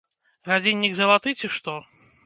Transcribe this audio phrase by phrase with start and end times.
[0.49, 1.81] Гадзіннік залаты ці што?